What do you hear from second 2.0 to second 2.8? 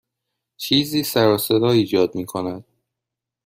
می کند.